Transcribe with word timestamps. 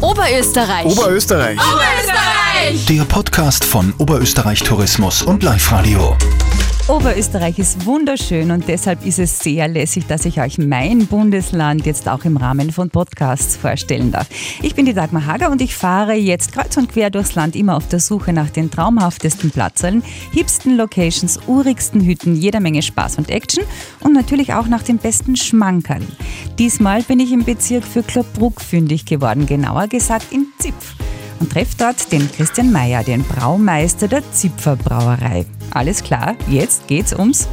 Oberösterreich. 0.00 0.86
Oberösterreich. 0.86 1.58
Oberösterreich. 1.58 2.86
Der 2.86 3.04
Podcast 3.04 3.64
von 3.64 3.92
Oberösterreich 3.98 4.62
Tourismus 4.62 5.22
und 5.22 5.42
Live 5.42 5.70
Radio. 5.72 6.16
Oberösterreich 6.90 7.60
ist 7.60 7.86
wunderschön 7.86 8.50
und 8.50 8.66
deshalb 8.66 9.06
ist 9.06 9.20
es 9.20 9.38
sehr 9.38 9.68
lässig, 9.68 10.08
dass 10.08 10.24
ich 10.24 10.40
euch 10.40 10.58
mein 10.58 11.06
Bundesland 11.06 11.86
jetzt 11.86 12.08
auch 12.08 12.24
im 12.24 12.36
Rahmen 12.36 12.72
von 12.72 12.90
Podcasts 12.90 13.56
vorstellen 13.56 14.10
darf. 14.10 14.26
Ich 14.60 14.74
bin 14.74 14.86
die 14.86 14.92
Dagmar 14.92 15.24
Hager 15.24 15.52
und 15.52 15.62
ich 15.62 15.76
fahre 15.76 16.14
jetzt 16.14 16.50
kreuz 16.52 16.76
und 16.76 16.90
quer 16.90 17.10
durchs 17.10 17.36
Land 17.36 17.54
immer 17.54 17.76
auf 17.76 17.86
der 17.86 18.00
Suche 18.00 18.32
nach 18.32 18.50
den 18.50 18.72
traumhaftesten 18.72 19.52
Platzern, 19.52 20.02
hipsten 20.32 20.76
Locations, 20.76 21.38
urigsten 21.46 22.04
Hütten, 22.04 22.34
jeder 22.34 22.58
Menge 22.58 22.82
Spaß 22.82 23.18
und 23.18 23.30
Action 23.30 23.62
und 24.00 24.12
natürlich 24.12 24.52
auch 24.52 24.66
nach 24.66 24.82
den 24.82 24.98
besten 24.98 25.36
Schmankerl. 25.36 26.02
Diesmal 26.58 27.04
bin 27.04 27.20
ich 27.20 27.30
im 27.30 27.44
Bezirk 27.44 27.84
für 27.84 28.02
Kloppbruck 28.02 28.60
fündig 28.60 29.04
geworden, 29.04 29.46
genauer 29.46 29.86
gesagt 29.86 30.32
in 30.32 30.46
Zipf 30.58 30.96
und 31.38 31.52
treffe 31.52 31.76
dort 31.78 32.10
den 32.10 32.28
Christian 32.32 32.72
Meyer, 32.72 33.04
den 33.04 33.22
Braumeister 33.22 34.08
der 34.08 34.28
Zipfer 34.32 34.74
Brauerei. 34.74 35.46
Alles 35.72 36.02
klar, 36.02 36.34
jetzt 36.48 36.88
geht's 36.88 37.12
ums 37.12 37.48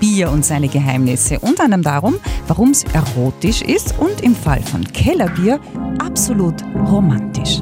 Bier 0.00 0.30
und 0.30 0.44
seine 0.44 0.68
Geheimnisse. 0.68 1.38
Unter 1.40 1.64
anderem 1.64 1.82
darum, 1.82 2.16
warum 2.46 2.70
es 2.70 2.84
erotisch 2.84 3.62
ist 3.62 3.94
und 3.98 4.22
im 4.22 4.34
Fall 4.34 4.62
von 4.62 4.84
Kellerbier 4.84 5.60
absolut 5.98 6.54
romantisch. 6.90 7.60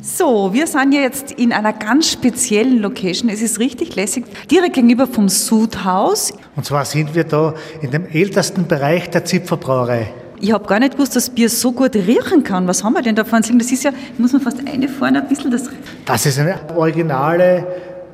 So, 0.00 0.52
wir 0.52 0.68
sind 0.68 0.92
ja 0.92 1.00
jetzt 1.00 1.32
in 1.32 1.52
einer 1.52 1.72
ganz 1.72 2.12
speziellen 2.12 2.78
Location. 2.78 3.28
Es 3.28 3.42
ist 3.42 3.58
richtig 3.58 3.96
lässig. 3.96 4.24
Direkt 4.48 4.74
gegenüber 4.74 5.08
vom 5.08 5.28
Sudhaus. 5.28 6.32
Und 6.54 6.64
zwar 6.64 6.84
sind 6.84 7.14
wir 7.16 7.24
da 7.24 7.54
in 7.82 7.90
dem 7.90 8.06
ältesten 8.06 8.68
Bereich 8.68 9.10
der 9.10 9.24
Zipferbrauerei. 9.24 10.12
Ich 10.40 10.52
habe 10.52 10.66
gar 10.66 10.78
nicht 10.78 10.92
gewusst, 10.92 11.16
dass 11.16 11.30
Bier 11.30 11.48
so 11.48 11.72
gut 11.72 11.94
riechen 11.94 12.42
kann. 12.44 12.66
Was 12.66 12.84
haben 12.84 12.92
wir 12.92 13.02
denn 13.02 13.14
davon? 13.14 13.40
Das 13.40 13.72
ist 13.72 13.84
ja, 13.84 13.90
muss 14.18 14.32
man 14.32 14.42
fast 14.42 14.58
eine 14.66 14.88
vorne 14.88 15.22
ein 15.22 15.28
bisschen 15.28 15.50
das. 15.50 15.70
Das 16.04 16.26
ist 16.26 16.38
eine 16.38 16.58
originale 16.74 17.66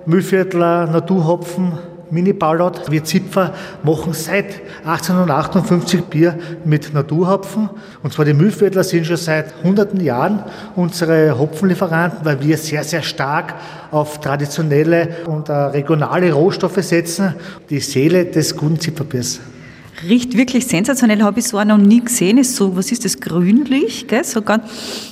Mühlviertler 0.07 0.87
Naturhopfen 0.87 1.73
Mini-Ballot. 2.13 2.91
Wir 2.91 3.03
Zipfer 3.03 3.55
machen 3.83 4.13
seit 4.13 4.61
1858 4.85 6.05
Bier 6.05 6.39
mit 6.65 6.93
Naturhopfen. 6.93 7.71
Und 8.03 8.13
zwar 8.13 8.25
die 8.25 8.35
Mühlviertler 8.35 8.85
sind 8.85 9.07
schon 9.07 9.17
seit 9.17 9.55
hunderten 9.65 10.01
Jahren 10.01 10.45
unsere 10.77 11.39
Hopfenlieferanten, 11.39 12.25
weil 12.25 12.41
wir 12.43 12.59
sehr, 12.59 12.85
sehr 12.85 13.03
stark 13.03 13.55
auf 13.91 14.21
traditionelle 14.21 15.09
und 15.27 15.49
äh, 15.49 15.53
regionale 15.53 16.33
Rohstoffe 16.33 16.83
setzen. 16.83 17.35
Die 17.71 17.81
Seele 17.81 18.27
des 18.27 18.57
guten 18.57 18.79
Zipferbiers. 18.79 19.41
Riecht 20.09 20.37
wirklich 20.37 20.67
sensationell, 20.67 21.23
habe 21.23 21.39
ich 21.41 21.47
so 21.47 21.59
auch 21.59 21.65
noch 21.65 21.79
nie 21.79 22.01
gesehen. 22.01 22.39
Ist 22.39 22.57
so, 22.57 22.77
was 22.77 22.91
ist 22.91 23.05
das, 23.05 23.21
grünlich, 23.21 24.07
gell? 24.09 24.25
so 24.25 24.43
ganz, 24.43 24.65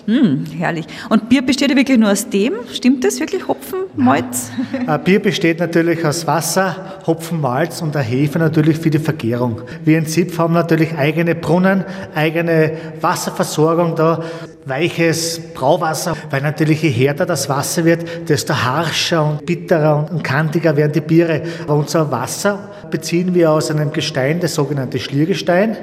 mh, 0.07 0.21
hm, 0.21 0.45
herrlich. 0.59 0.87
Und 1.09 1.29
Bier 1.29 1.43
besteht 1.43 1.71
ja 1.71 1.77
wirklich 1.77 1.99
nur 1.99 2.11
aus 2.11 2.29
dem, 2.29 2.55
stimmt 2.73 3.05
das 3.05 3.21
wirklich, 3.21 3.47
Hopfen, 3.47 3.81
Malz? 3.97 4.51
Ja. 4.87 4.97
Bier 4.97 5.21
besteht 5.21 5.61
natürlich 5.61 6.05
aus 6.05 6.27
Wasser, 6.27 6.99
Hopfen, 7.07 7.41
Malz 7.41 7.83
und 7.83 7.95
der 7.95 8.03
Hefe 8.03 8.39
natürlich 8.39 8.79
für 8.79 8.91
die 8.91 8.99
Vergärung. 8.99 9.63
Wir 9.85 9.99
in 9.99 10.07
Zipf 10.07 10.39
haben 10.39 10.55
natürlich 10.55 10.97
eigene 10.97 11.35
Brunnen, 11.35 11.85
eigene 12.15 12.73
Wasserversorgung 13.01 13.95
da, 13.95 14.25
weiches 14.65 15.41
Brauwasser, 15.55 16.17
weil 16.31 16.43
natürlich 16.43 16.83
je 16.83 16.91
härter 16.91 17.27
das 17.27 17.49
Wasser 17.49 17.85
wird, 17.85 18.29
desto 18.29 18.55
harscher 18.55 19.25
und 19.25 19.47
bitterer 19.47 20.09
und 20.11 20.23
kantiger 20.23 20.77
werden 20.77 20.93
die 20.93 21.01
Biere. 21.01 21.43
Aber 21.65 21.75
unser 21.75 22.11
Wasser 22.11 22.71
beziehen 22.91 23.35
wir 23.35 23.51
aus 23.51 23.71
einem 23.71 23.93
Gestein, 23.93 24.41
das 24.41 24.55
sogenannte 24.55 24.99
Schliergestein. 24.99 25.77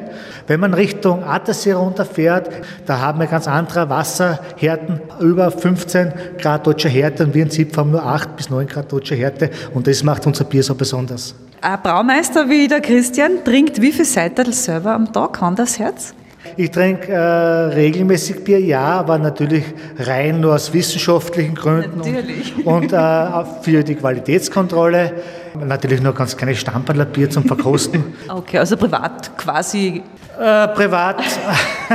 Wenn 0.47 0.59
man 0.59 0.73
Richtung 0.73 1.23
Attersee 1.23 1.73
runterfährt, 1.73 2.49
da 2.85 2.99
haben 2.99 3.19
wir 3.19 3.27
ganz 3.27 3.47
andere 3.47 3.89
Wasserhärten, 3.89 5.01
über 5.19 5.51
15 5.51 6.13
Grad 6.37 6.67
deutscher 6.67 6.89
Härte 6.89 7.23
und 7.23 7.33
wir 7.33 7.43
in 7.43 7.49
Zipf 7.49 7.75
haben 7.77 7.91
nur 7.91 8.03
8 8.03 8.35
bis 8.35 8.49
9 8.49 8.67
Grad 8.67 8.91
deutscher 8.91 9.15
Härte 9.15 9.49
und 9.73 9.87
das 9.87 10.03
macht 10.03 10.25
unser 10.27 10.43
Bier 10.43 10.63
so 10.63 10.75
besonders. 10.75 11.35
Ein 11.61 11.81
Braumeister 11.81 12.49
wie 12.49 12.67
der 12.67 12.81
Christian 12.81 13.43
trinkt 13.43 13.81
wie 13.81 13.91
viel 13.91 14.05
Seital 14.05 14.53
selber 14.53 14.91
am 14.93 15.11
Tag? 15.11 15.33
Kann 15.33 15.55
das 15.55 15.79
Herz? 15.79 16.13
Ich 16.55 16.71
trinke 16.71 17.11
äh, 17.11 17.17
regelmäßig 17.17 18.43
Bier, 18.43 18.59
ja, 18.59 18.99
aber 18.99 19.17
natürlich 19.17 19.63
rein 19.99 20.39
nur 20.39 20.55
aus 20.55 20.73
wissenschaftlichen 20.73 21.55
Gründen 21.55 21.97
natürlich. 21.97 22.55
und, 22.65 22.65
und 22.65 22.93
äh, 22.93 23.45
für 23.61 23.83
die 23.83 23.95
Qualitätskontrolle. 23.95 25.13
Natürlich 25.65 26.01
nur 26.01 26.13
ganz 26.13 26.37
kleine 26.37 26.55
Stamperler 26.55 27.05
Bier 27.05 27.29
zum 27.29 27.43
Verkosten. 27.43 28.03
Okay, 28.29 28.59
also 28.59 28.77
privat 28.77 29.35
quasi 29.37 30.03
äh, 30.39 30.67
privat, 30.69 31.23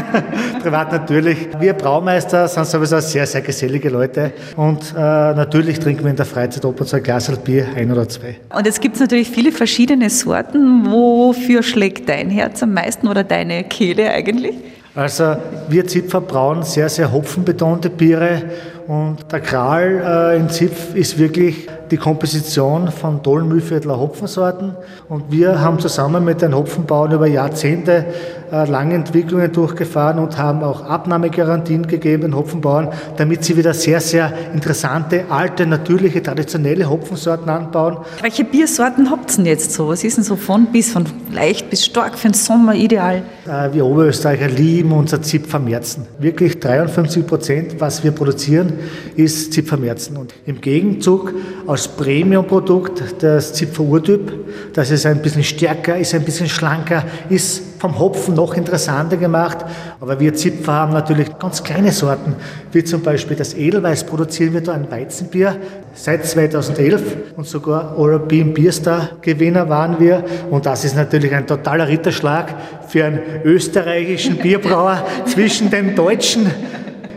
privat 0.62 0.92
natürlich. 0.92 1.48
Wir 1.58 1.72
Braumeister 1.74 2.48
sind 2.48 2.66
sowieso 2.66 3.00
sehr, 3.00 3.26
sehr 3.26 3.40
gesellige 3.40 3.88
Leute 3.88 4.32
und 4.56 4.92
äh, 4.96 4.98
natürlich 4.98 5.78
trinken 5.78 6.04
wir 6.04 6.10
in 6.10 6.16
der 6.16 6.26
Freizeit 6.26 6.64
ab 6.64 6.80
und 6.80 6.86
zu 6.86 6.96
ein 6.96 7.02
Glas 7.02 7.30
Bier, 7.38 7.66
ein 7.76 7.90
oder 7.90 8.08
zwei. 8.08 8.36
Und 8.54 8.66
jetzt 8.66 8.80
gibt 8.80 8.96
es 8.96 9.00
natürlich 9.00 9.30
viele 9.30 9.52
verschiedene 9.52 10.10
Sorten. 10.10 10.90
Wofür 10.90 11.62
schlägt 11.62 12.08
dein 12.08 12.30
Herz 12.30 12.62
am 12.62 12.74
meisten 12.74 13.08
oder 13.08 13.24
deine 13.24 13.64
Kehle 13.64 14.10
eigentlich? 14.10 14.56
Also 14.94 15.36
wir 15.68 15.86
Zipfer 15.86 16.20
brauen 16.20 16.62
sehr, 16.64 16.90
sehr 16.90 17.12
hopfenbetonte 17.12 17.88
Biere 17.88 18.42
und 18.88 19.32
der 19.32 19.40
Kral 19.40 20.34
äh, 20.34 20.36
in 20.36 20.50
Zipf 20.50 20.94
ist 20.94 21.16
wirklich 21.16 21.66
die 21.90 21.96
Komposition 21.96 22.90
von 22.90 23.22
tollen 23.22 23.48
Mühlviertler 23.48 23.98
Hopfensorten. 23.98 24.76
Und 25.08 25.30
wir 25.30 25.60
haben 25.60 25.78
zusammen 25.78 26.24
mit 26.24 26.42
den 26.42 26.54
Hopfenbauern 26.54 27.12
über 27.12 27.26
Jahrzehnte 27.26 28.04
äh, 28.52 28.64
lange 28.66 28.94
Entwicklungen 28.94 29.52
durchgefahren 29.52 30.18
und 30.18 30.38
haben 30.38 30.62
auch 30.62 30.82
Abnahmegarantien 30.84 31.86
gegeben 31.86 32.34
Hopfenbauern, 32.34 32.88
damit 33.16 33.44
sie 33.44 33.56
wieder 33.56 33.74
sehr, 33.74 34.00
sehr 34.00 34.32
interessante, 34.54 35.24
alte, 35.28 35.66
natürliche, 35.66 36.22
traditionelle 36.22 36.88
Hopfensorten 36.88 37.48
anbauen. 37.48 37.98
Welche 38.20 38.44
Biersorten 38.44 39.10
habt 39.10 39.32
ihr 39.32 39.36
denn 39.36 39.46
jetzt 39.46 39.72
so? 39.72 39.88
Was 39.88 40.04
ist 40.04 40.16
denn 40.16 40.24
so 40.24 40.36
von 40.36 40.66
bis, 40.66 40.92
von 40.92 41.04
leicht 41.30 41.68
bis 41.68 41.84
stark 41.84 42.18
für 42.18 42.28
den 42.28 42.34
Sommer 42.34 42.74
ideal? 42.74 43.22
Äh, 43.46 43.72
wir 43.72 43.84
Oberösterreicher 43.84 44.48
lieben 44.48 44.92
unser 44.92 45.20
Zipfermerzen. 45.20 46.06
Wirklich 46.18 46.58
53 46.58 47.26
Prozent, 47.26 47.80
was 47.80 48.02
wir 48.04 48.12
produzieren, 48.12 48.72
ist 49.16 49.52
Zipfermerzen. 49.52 50.16
Und 50.16 50.34
im 50.46 50.60
Gegenzug 50.60 51.34
aus 51.66 51.82
als 51.82 51.88
Premium-Produkt 51.88 53.02
das 53.22 53.54
Zipfer 53.54 53.82
Urtyp. 53.82 54.32
Das 54.72 54.90
ist 54.92 55.04
ein 55.04 55.20
bisschen 55.20 55.42
stärker, 55.42 55.98
ist 55.98 56.14
ein 56.14 56.22
bisschen 56.22 56.48
schlanker, 56.48 57.04
ist 57.28 57.71
vom 57.82 57.98
Hopfen 57.98 58.34
noch 58.34 58.54
interessanter 58.54 59.16
gemacht. 59.16 59.58
Aber 60.00 60.20
wir 60.20 60.34
Zipfer 60.34 60.72
haben 60.72 60.92
natürlich 60.92 61.36
ganz 61.40 61.64
kleine 61.64 61.90
Sorten, 61.90 62.36
wie 62.70 62.84
zum 62.84 63.02
Beispiel 63.02 63.36
das 63.36 63.54
Edelweiß 63.54 64.04
produzieren 64.04 64.54
wir 64.54 64.60
da 64.60 64.74
ein 64.74 64.88
Weizenbier 64.88 65.56
seit 65.92 66.24
2011 66.24 67.02
und 67.36 67.44
sogar 67.44 67.98
European 67.98 68.54
Beer 68.54 68.70
Star 68.70 69.08
Gewinner 69.20 69.68
waren 69.68 69.98
wir. 69.98 70.22
Und 70.48 70.64
das 70.64 70.84
ist 70.84 70.94
natürlich 70.94 71.34
ein 71.34 71.44
totaler 71.44 71.88
Ritterschlag 71.88 72.54
für 72.86 73.04
einen 73.04 73.20
österreichischen 73.42 74.36
Bierbrauer 74.36 75.04
zwischen 75.26 75.68
den 75.68 75.96
Deutschen 75.96 76.46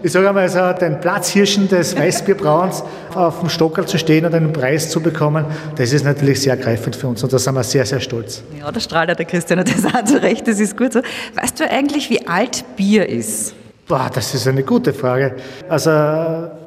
ich 0.06 0.12
sage 0.12 0.30
einmal, 0.30 0.48
so 0.48 0.72
den 0.74 1.00
Platzhirschen 1.00 1.68
des 1.68 1.98
Weißbierbrauens 1.98 2.84
auf 3.16 3.40
dem 3.40 3.50
Stockerl 3.50 3.88
zu 3.88 3.98
stehen 3.98 4.24
und 4.24 4.36
einen 4.36 4.54
Preis 4.54 4.92
zu 4.92 5.02
bekommen, 5.02 5.46
das 5.78 5.94
ist 5.94 6.06
natürlich 6.06 6.42
sehr 6.42 6.54
ergreifend 6.54 6.96
für 6.96 7.08
uns 7.08 7.24
und 7.24 7.34
da 7.34 7.40
sind 7.40 7.56
wir 7.56 7.64
sehr, 7.64 7.88
sehr 7.88 8.00
stolz. 8.00 8.44
Ja, 8.60 8.72
da 8.72 8.80
strahlt 8.80 9.10
der 9.10 9.26
Christian 9.26 9.66
das 9.66 9.84
auch 9.84 10.04
zu 10.04 10.22
Recht, 10.22 10.48
das 10.48 10.60
ist 10.60 10.78
gut 10.78 10.94
so. 10.94 11.02
Weißt 11.34 11.60
du 11.60 11.68
eigentlich, 11.68 12.12
wie 12.12 12.28
alt 12.28 12.64
Bier 12.76 13.10
ist? 13.10 13.56
Boah, 13.88 14.12
das 14.14 14.36
ist 14.36 14.48
eine 14.48 14.62
gute 14.62 14.94
Frage. 14.94 15.38
Also 15.68 15.90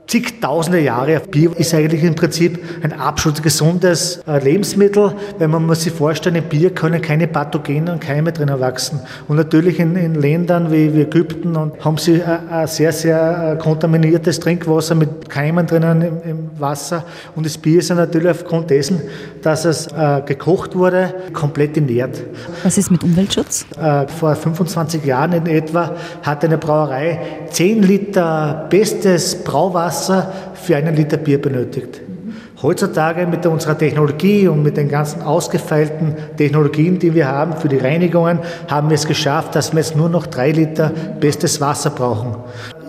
zigtausende 0.08 0.80
Jahre. 0.80 1.20
Bier 1.20 1.54
ist 1.56 1.74
eigentlich 1.74 2.02
im 2.02 2.14
Prinzip 2.14 2.58
ein 2.82 2.98
absolut 2.98 3.42
gesundes 3.42 4.22
äh, 4.26 4.42
Lebensmittel, 4.42 5.12
weil 5.38 5.48
man 5.48 5.66
muss 5.66 5.82
sich 5.82 5.92
vorstellen, 5.92 6.36
im 6.36 6.44
Bier 6.44 6.70
können 6.74 7.02
keine 7.02 7.28
Pathogene 7.28 7.92
und 7.92 8.00
Keime 8.00 8.32
drin 8.32 8.48
erwachsen. 8.48 9.00
Und 9.28 9.36
natürlich 9.36 9.78
in, 9.78 9.96
in 9.96 10.14
Ländern 10.14 10.72
wie, 10.72 10.94
wie, 10.94 11.02
Ägypten 11.02 11.56
und 11.56 11.84
haben 11.84 11.98
sie 11.98 12.22
ein, 12.22 12.48
ein 12.48 12.66
sehr, 12.66 12.92
sehr 12.92 13.52
äh, 13.52 13.62
kontaminiertes 13.62 14.40
Trinkwasser 14.40 14.94
mit 14.94 15.28
Keimen 15.28 15.66
drinnen 15.66 16.00
im, 16.00 16.30
im, 16.30 16.50
Wasser. 16.58 17.04
Und 17.36 17.44
das 17.44 17.58
Bier 17.58 17.78
ist 17.78 17.90
ja 17.90 17.94
natürlich 17.94 18.30
aufgrund 18.30 18.70
dessen, 18.70 19.02
dass 19.42 19.66
es 19.66 19.88
äh, 19.88 20.22
gekocht 20.24 20.74
wurde, 20.74 21.14
komplett 21.34 21.76
ernährt. 21.76 22.20
Was 22.64 22.78
ist 22.78 22.90
mit 22.90 23.04
Umweltschutz? 23.04 23.66
Äh, 23.80 24.08
vor 24.08 24.34
25 24.34 25.04
Jahren 25.04 25.34
in 25.34 25.46
etwa 25.46 25.94
hat 26.22 26.44
eine 26.44 26.56
Brauerei 26.56 27.20
10 27.50 27.82
Liter 27.82 28.66
bestes 28.70 29.44
Brauwasser 29.44 29.97
Wasser 29.98 30.32
für 30.54 30.76
einen 30.76 30.94
Liter 30.94 31.16
Bier 31.16 31.42
benötigt. 31.42 32.00
Heutzutage 32.62 33.26
mit 33.26 33.44
unserer 33.46 33.76
Technologie 33.76 34.46
und 34.46 34.62
mit 34.62 34.76
den 34.76 34.88
ganzen 34.88 35.22
ausgefeilten 35.22 36.14
Technologien, 36.36 37.00
die 37.00 37.14
wir 37.14 37.26
haben 37.26 37.56
für 37.56 37.68
die 37.68 37.78
Reinigungen, 37.78 38.38
haben 38.68 38.90
wir 38.90 38.94
es 38.94 39.06
geschafft, 39.06 39.56
dass 39.56 39.72
wir 39.72 39.80
jetzt 39.80 39.96
nur 39.96 40.08
noch 40.08 40.26
drei 40.26 40.52
Liter 40.52 40.92
bestes 41.20 41.60
Wasser 41.60 41.90
brauchen. 41.90 42.36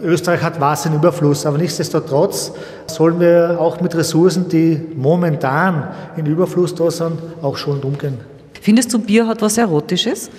Österreich 0.04 0.44
hat 0.44 0.62
Wasser 0.62 0.90
in 0.90 0.96
Überfluss, 0.96 1.48
aber 1.48 1.58
nichtsdestotrotz 1.58 2.52
sollen 2.86 3.20
wir 3.20 3.58
auch 3.60 3.82
mit 3.82 3.96
Ressourcen, 3.96 4.48
die 4.50 4.80
momentan 4.96 5.88
in 6.16 6.28
Überfluss 6.28 6.76
da 6.76 6.92
sind, 6.92 7.20
auch 7.42 7.58
schon 7.58 7.80
umgehen. 7.80 8.18
Findest 8.62 8.94
du, 8.94 9.00
Bier 9.00 9.28
hat 9.28 9.42
was 9.42 9.58
Erotisches? 9.58 10.30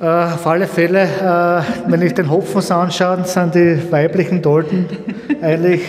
Äh, 0.00 0.06
auf 0.06 0.46
alle 0.46 0.66
Fälle, 0.66 1.02
äh, 1.02 1.90
wenn 1.90 2.02
ich 2.02 2.14
den 2.14 2.28
Hopfen 2.28 2.60
so 2.60 2.74
anschaue, 2.74 3.24
sind 3.24 3.54
die 3.54 3.80
weiblichen 3.90 4.42
Dolden 4.42 4.86
eigentlich 5.40 5.82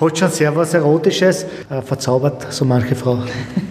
hat 0.00 0.18
schon 0.18 0.30
sehr 0.30 0.56
was 0.56 0.72
Erotisches, 0.72 1.44
äh, 1.68 1.82
verzaubert 1.82 2.50
so 2.50 2.64
manche 2.64 2.94
Frau. 2.94 3.22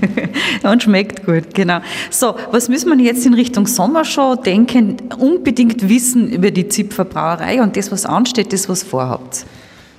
Und 0.63 0.83
schmeckt 0.83 1.25
gut, 1.25 1.55
genau. 1.55 1.79
So, 2.11 2.35
was 2.51 2.69
müssen 2.69 2.95
wir 2.95 3.03
jetzt 3.03 3.25
in 3.25 3.33
Richtung 3.33 3.65
Sommershow 3.65 4.35
denken? 4.35 4.97
Unbedingt 5.17 5.89
wissen 5.89 6.29
über 6.31 6.51
die 6.51 6.67
Zipfer 6.67 7.05
Brauerei 7.05 7.61
und 7.61 7.75
das, 7.75 7.91
was 7.91 8.05
ansteht, 8.05 8.53
das, 8.53 8.69
was 8.69 8.83
vorhabt. 8.83 9.45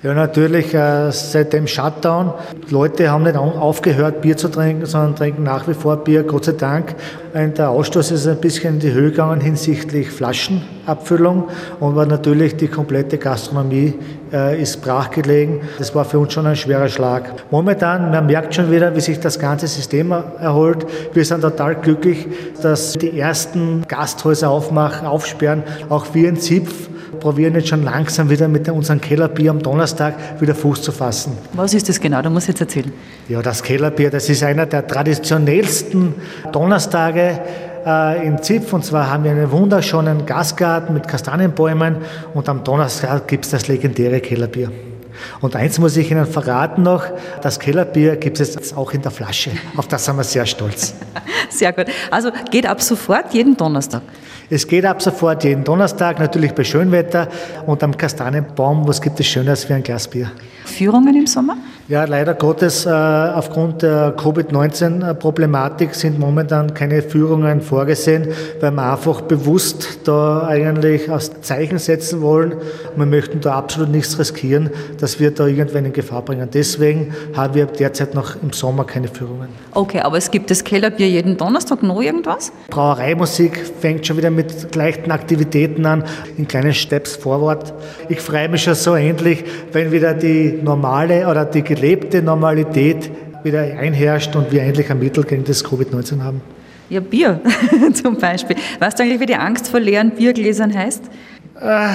Ja, 0.03 0.15
natürlich, 0.15 0.73
äh, 0.73 1.13
seit 1.13 1.53
dem 1.53 1.67
Shutdown. 1.67 2.33
Leute 2.71 3.11
haben 3.11 3.25
nicht 3.25 3.37
aufgehört, 3.37 4.23
Bier 4.23 4.35
zu 4.35 4.49
trinken, 4.49 4.87
sondern 4.87 5.15
trinken 5.15 5.43
nach 5.43 5.69
wie 5.69 5.75
vor 5.75 5.99
Bier, 5.99 6.23
Gott 6.23 6.47
sei 6.47 6.53
Dank. 6.53 6.95
Und 7.35 7.59
der 7.59 7.69
Ausstoß 7.69 8.11
ist 8.13 8.27
ein 8.27 8.39
bisschen 8.39 8.77
in 8.77 8.81
die 8.81 8.93
Höhe 8.93 9.11
gegangen 9.11 9.43
hinsichtlich 9.43 10.11
Flaschenabfüllung. 10.11 11.51
Aber 11.83 12.07
natürlich 12.07 12.57
die 12.57 12.69
komplette 12.69 13.19
Gastronomie 13.19 13.93
äh, 14.33 14.63
ist 14.63 14.81
brachgelegen. 14.81 15.61
Das 15.77 15.95
war 15.95 16.07
für 16.07 16.19
uns 16.19 16.33
schon 16.33 16.47
ein 16.47 16.57
schwerer 16.57 16.89
Schlag. 16.89 17.35
Momentan, 17.51 18.11
man 18.11 18.25
merkt 18.25 18.55
schon 18.55 18.71
wieder, 18.73 18.97
wie 18.97 19.01
sich 19.01 19.21
das 19.21 19.39
ganze 19.39 19.67
System 19.67 20.13
erholt. 20.13 20.87
Wir 21.13 21.27
sind 21.27 21.43
total 21.43 21.75
glücklich, 21.75 22.27
dass 22.63 22.95
die 22.95 23.21
ersten 23.21 23.85
Gasthäuser 23.87 24.49
aufmachen, 24.49 25.07
aufsperren. 25.07 25.63
Auch 25.91 26.07
wir 26.15 26.31
in 26.31 26.37
Zipf 26.37 26.89
probieren 27.19 27.55
jetzt 27.55 27.69
schon 27.69 27.83
langsam 27.83 28.31
wieder 28.31 28.49
mit 28.49 28.69
unserem 28.69 29.01
Kellerbier 29.01 29.51
am 29.51 29.63
Donnerstag 29.63 30.41
wieder 30.41 30.55
Fuß 30.55 30.83
zu 30.83 30.93
fassen. 30.93 31.37
Was 31.55 31.75
ist 31.75 31.89
das 31.89 32.01
genau? 32.01 32.23
Du 32.23 32.31
musst 32.31 32.49
jetzt 32.49 32.61
erzählen. 32.61 32.93
Ja, 33.29 33.43
das 33.43 33.63
Kellerbier, 33.63 34.11
das 34.11 34.29
ist 34.29 34.43
einer 34.43 34.67
der 34.67 34.87
traditionellsten 34.87 36.15
Donnerstage 36.53 37.41
äh, 37.85 38.27
in 38.27 38.43
Zipf. 38.43 38.73
Und 38.73 38.85
zwar 38.85 39.11
haben 39.11 39.25
wir 39.25 39.31
einen 39.31 39.51
wunderschönen 39.51 40.27
Gastgarten 40.27 40.95
mit 40.95 41.09
Kastanienbäumen 41.09 41.97
und 42.35 42.49
am 42.49 42.65
Donnerstag 42.65 43.27
gibt 43.29 43.45
es 43.45 43.51
das 43.51 43.69
legendäre 43.69 44.21
Kellerbier. 44.21 44.71
Und 45.41 45.57
eins 45.57 45.79
muss 45.79 45.97
ich 45.97 46.11
Ihnen 46.11 46.27
verraten 46.27 46.83
noch, 46.83 47.05
das 47.43 47.59
Kellerbier 47.59 48.17
gibt 48.17 48.41
es 48.41 48.55
jetzt 48.55 48.77
auch 48.77 48.93
in 48.93 49.03
der 49.03 49.11
Flasche. 49.11 49.51
Auf 49.77 49.89
das 49.89 50.05
sind 50.05 50.17
wir 50.17 50.25
sehr 50.25 50.47
stolz. 50.47 50.95
Sehr 51.51 51.73
gut. 51.73 51.87
Also 52.11 52.31
geht 52.51 52.65
ab 52.65 52.81
sofort 52.81 53.35
jeden 53.35 53.57
Donnerstag. 53.57 54.03
Es 54.49 54.67
geht 54.67 54.85
ab 54.85 55.03
sofort 55.03 55.45
jeden 55.45 55.65
Donnerstag, 55.65 56.19
natürlich 56.19 56.53
bei 56.53 56.65
Schönwetter 56.65 57.29
und 57.67 57.83
am 57.83 57.97
Kastanienbaum. 57.97 58.87
Was 58.87 59.01
gibt 59.01 59.19
es 59.21 59.27
Schöneres 59.27 59.69
wie 59.69 59.73
ein 59.75 59.83
Glas 59.83 60.09
Bier? 60.09 60.31
Führungen 60.65 61.15
im 61.15 61.27
Sommer? 61.27 61.57
Ja, 61.91 62.05
leider 62.05 62.35
Gottes, 62.35 62.87
äh, 62.87 62.89
aufgrund 62.89 63.83
der 63.83 64.15
Covid-19-Problematik 64.17 65.93
sind 65.97 66.21
momentan 66.21 66.73
keine 66.73 67.03
Führungen 67.03 67.61
vorgesehen, 67.61 68.29
weil 68.61 68.71
wir 68.71 68.93
einfach 68.93 69.23
bewusst 69.23 69.99
da 70.05 70.47
eigentlich 70.47 71.11
aus 71.11 71.33
Zeichen 71.41 71.79
setzen 71.79 72.23
wollen. 72.23 72.55
Wir 72.95 73.07
möchten 73.07 73.41
da 73.41 73.55
absolut 73.55 73.91
nichts 73.91 74.17
riskieren, 74.21 74.71
dass 75.01 75.19
wir 75.19 75.33
da 75.33 75.49
irgendwann 75.49 75.85
in 75.85 75.93
Gefahr 75.93 76.23
bringen. 76.23 76.49
Deswegen 76.55 77.13
haben 77.37 77.55
wir 77.57 77.67
derzeit 77.67 78.15
noch 78.15 78.41
im 78.41 78.53
Sommer 78.53 78.85
keine 78.85 79.09
Führungen. 79.09 79.49
Okay, 79.73 79.99
aber 79.99 80.17
es 80.17 80.31
gibt 80.31 80.53
das 80.53 80.63
Kellerbier 80.63 81.09
jeden 81.09 81.37
Donnerstag 81.37 81.83
noch 81.83 82.01
irgendwas? 82.01 82.53
Brauereimusik 82.69 83.67
fängt 83.81 84.07
schon 84.07 84.17
wieder 84.17 84.31
mit 84.31 84.77
leichten 84.77 85.11
Aktivitäten 85.11 85.85
an, 85.87 86.05
in 86.37 86.47
kleinen 86.47 86.73
Steps 86.73 87.17
vorwärts. 87.17 87.73
Ich 88.09 88.21
freue 88.21 88.49
mich 88.49 88.63
schon 88.63 88.77
so 88.77 88.95
endlich, 88.95 89.45
wenn 89.73 89.91
wieder 89.91 90.15
die 90.15 90.61
normale 90.63 91.27
oder 91.27 91.45
die 91.45 91.63
gelebte 91.81 92.23
Normalität 92.23 93.11
wieder 93.43 93.63
einherrscht 93.63 94.37
und 94.37 94.53
wir 94.53 94.63
endlich 94.63 94.91
ein 94.91 94.99
Mittel 94.99 95.25
gegen 95.25 95.45
das 95.45 95.65
Covid-19 95.65 96.23
haben. 96.23 96.43
Ja, 96.91 97.01
Bier 97.01 97.41
zum 97.95 98.19
Beispiel. 98.19 98.57
Weißt 98.79 98.99
du 98.99 99.03
eigentlich, 99.03 99.21
wie 99.21 99.27
die 99.27 99.37
Angst 99.37 99.69
vor 99.69 99.81
leeren 99.81 100.11
Biergläsern 100.11 100.75
heißt? 100.75 101.05
Äh, 101.61 101.89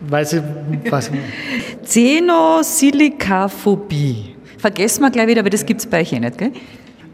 weiß 0.00 0.32
ich, 0.34 0.42
was. 0.90 1.10
Xenosilikaphobie. 1.84 4.34
Vergessen 4.56 5.02
wir 5.02 5.10
gleich 5.10 5.26
wieder, 5.26 5.40
aber 5.40 5.50
das 5.50 5.66
gibt 5.66 5.80
es 5.80 5.86
bei 5.86 6.00
euch 6.00 6.12
eh 6.12 6.20
nicht, 6.20 6.38
gell? 6.38 6.52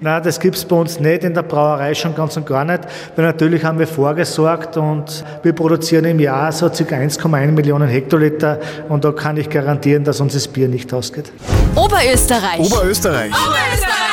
Nein, 0.02 0.20
das 0.24 0.40
gibt 0.40 0.56
es 0.56 0.64
bei 0.64 0.74
uns 0.74 0.98
nicht, 0.98 1.22
in 1.22 1.32
der 1.32 1.42
Brauerei 1.42 1.94
schon 1.94 2.12
ganz 2.12 2.36
und 2.36 2.44
gar 2.44 2.64
nicht, 2.64 2.80
weil 3.14 3.24
natürlich 3.24 3.64
haben 3.64 3.78
wir 3.78 3.86
vorgesorgt 3.86 4.76
und 4.76 5.24
wir 5.44 5.52
produzieren 5.52 6.04
im 6.06 6.18
Jahr 6.18 6.50
so 6.50 6.68
ca. 6.68 6.74
1,1 6.74 7.52
Millionen 7.52 7.88
Hektoliter 7.88 8.58
und 8.88 9.04
da 9.04 9.12
kann 9.12 9.36
ich 9.36 9.48
garantieren, 9.48 10.02
dass 10.02 10.20
uns 10.20 10.34
das 10.34 10.48
Bier 10.48 10.66
nicht 10.66 10.92
ausgeht. 10.92 11.32
Oberösterreich. 11.76 12.58
Oberösterreich. 12.58 13.30
Oberösterreich. 13.30 14.11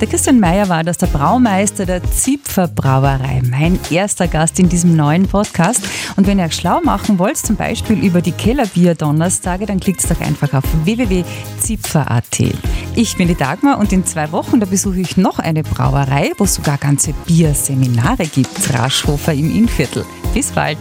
Der 0.00 0.06
Christian 0.06 0.40
Meyer 0.40 0.68
war 0.68 0.84
das, 0.84 0.98
der 0.98 1.06
Braumeister 1.06 1.86
der 1.86 2.02
Zipfer 2.10 2.68
Brauerei, 2.68 3.40
mein 3.50 3.78
erster 3.88 4.28
Gast 4.28 4.58
in 4.58 4.68
diesem 4.68 4.94
neuen 4.94 5.26
Podcast. 5.26 5.80
Und 6.16 6.26
wenn 6.26 6.38
ihr 6.38 6.44
euch 6.44 6.54
schlau 6.54 6.82
machen 6.82 7.18
wollt, 7.18 7.38
zum 7.38 7.56
Beispiel 7.56 8.04
über 8.04 8.20
die 8.20 8.32
Kellerbier-Donnerstage, 8.32 9.64
dann 9.64 9.80
klickt 9.80 10.04
doch 10.10 10.20
einfach 10.20 10.52
auf 10.52 10.64
www.zipfer.at. 10.84 12.40
Ich 12.94 13.16
bin 13.16 13.28
die 13.28 13.34
Dagmar 13.34 13.78
und 13.78 13.90
in 13.90 14.04
zwei 14.04 14.30
Wochen, 14.32 14.60
da 14.60 14.66
besuche 14.66 15.00
ich 15.00 15.16
noch 15.16 15.38
eine 15.38 15.62
Brauerei, 15.62 16.32
wo 16.36 16.44
es 16.44 16.56
sogar 16.56 16.76
ganze 16.76 17.14
Bierseminare 17.26 18.26
gibt, 18.26 18.74
Raschhofer 18.74 19.32
im 19.32 19.54
Innviertel. 19.54 20.04
Bis 20.34 20.50
bald. 20.52 20.76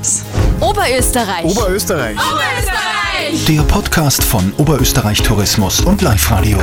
Oberösterreich. 0.59 1.45
Oberösterreich. 1.45 2.17
Oberösterreich. 2.17 3.45
Der 3.47 3.61
Podcast 3.61 4.25
von 4.25 4.51
Oberösterreich 4.57 5.21
Tourismus 5.21 5.79
und 5.79 6.01
Live 6.01 6.29
Radio. 6.31 6.59